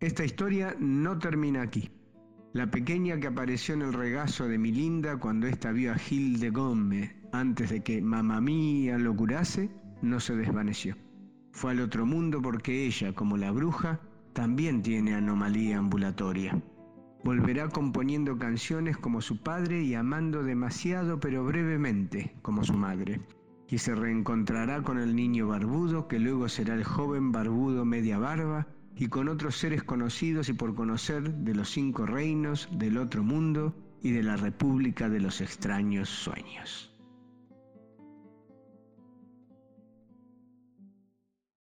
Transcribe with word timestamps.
Esta 0.00 0.24
historia 0.24 0.74
no 0.78 1.18
termina 1.18 1.60
aquí. 1.60 1.90
La 2.54 2.70
pequeña 2.70 3.20
que 3.20 3.26
apareció 3.26 3.74
en 3.74 3.82
el 3.82 3.92
regazo 3.92 4.48
de 4.48 4.56
mi 4.56 4.72
linda 4.72 5.18
cuando 5.18 5.46
ésta 5.46 5.72
vio 5.72 5.92
a 5.92 5.96
Gil 5.96 6.40
de 6.40 6.48
Gómez 6.48 7.14
antes 7.32 7.68
de 7.68 7.82
que 7.82 8.00
mamá 8.00 8.40
mía 8.40 8.96
lo 8.96 9.14
curase, 9.14 9.68
no 10.00 10.18
se 10.18 10.34
desvaneció. 10.36 10.96
Fue 11.52 11.72
al 11.72 11.80
otro 11.80 12.06
mundo 12.06 12.40
porque 12.40 12.86
ella, 12.86 13.12
como 13.12 13.36
la 13.36 13.50
bruja, 13.50 14.00
también 14.32 14.80
tiene 14.80 15.12
anomalía 15.12 15.76
ambulatoria. 15.76 16.58
Volverá 17.22 17.68
componiendo 17.68 18.38
canciones 18.38 18.96
como 18.96 19.20
su 19.20 19.42
padre 19.42 19.82
y 19.82 19.94
amando 19.94 20.42
demasiado 20.42 21.20
pero 21.20 21.44
brevemente 21.44 22.34
como 22.40 22.64
su 22.64 22.72
madre. 22.72 23.20
Y 23.68 23.76
se 23.76 23.94
reencontrará 23.94 24.82
con 24.82 24.98
el 24.98 25.14
niño 25.14 25.48
barbudo 25.48 26.08
que 26.08 26.18
luego 26.18 26.48
será 26.48 26.72
el 26.72 26.84
joven 26.84 27.32
barbudo 27.32 27.84
media 27.84 28.18
barba 28.18 28.66
y 29.00 29.08
con 29.08 29.28
otros 29.30 29.56
seres 29.56 29.82
conocidos 29.82 30.50
y 30.50 30.52
por 30.52 30.74
conocer 30.74 31.32
de 31.32 31.54
los 31.54 31.70
cinco 31.70 32.04
reinos, 32.04 32.68
del 32.70 32.98
otro 32.98 33.22
mundo 33.22 33.74
y 34.02 34.10
de 34.10 34.22
la 34.22 34.36
república 34.36 35.08
de 35.08 35.20
los 35.20 35.40
extraños 35.40 36.10
sueños. 36.10 36.94